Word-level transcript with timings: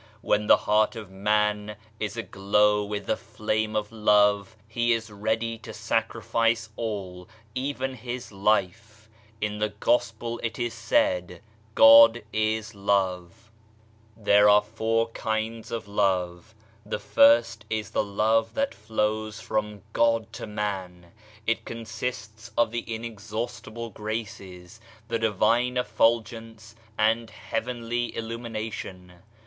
When 0.21 0.47
the 0.47 0.57
heart 0.57 0.95
of 0.95 1.11
man 1.11 1.75
is 1.99 2.17
aglow 2.17 2.83
with 2.83 3.05
the 3.05 3.15
flame 3.15 3.75
of 3.75 3.91
love, 3.91 4.55
he 4.67 4.93
is 4.93 5.11
ready 5.11 5.59
to 5.59 5.75
sacrifice 5.75 6.69
all 6.75 7.29
even 7.53 7.93
his 7.93 8.31
life. 8.31 9.07
In 9.41 9.59
the 9.59 9.69
Gospel 9.69 10.39
it 10.41 10.57
is 10.57 10.73
said 10.73 11.39
God 11.75 12.23
is 12.33 12.73
Love. 12.73 13.51
168 14.15 14.23
THE 14.23 14.61
FOUR 14.61 15.09
KINDS 15.11 15.71
OF 15.71 15.85
LOVE 15.85 15.85
There 15.85 15.85
are 15.85 15.85
four 15.85 15.85
kinds 15.85 15.85
of 15.85 15.87
love. 15.87 16.55
The 16.83 16.99
first 16.99 17.65
is 17.69 17.91
the 17.91 18.03
love 18.03 18.55
that 18.55 18.73
flows 18.73 19.39
from 19.39 19.83
God 19.93 20.33
to 20.33 20.47
man; 20.47 21.11
it 21.45 21.63
consists 21.63 22.49
of 22.57 22.71
the 22.71 22.85
inexhaustible 22.91 23.91
graces, 23.91 24.79
the 25.09 25.19
Divine 25.19 25.77
effulgence 25.77 26.73
and 26.97 27.29
heavenly 27.29 28.17
illumination. 28.17 29.11